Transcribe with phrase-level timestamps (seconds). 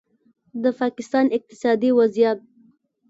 [0.63, 2.39] د پاکستان اقتصادي وضعیت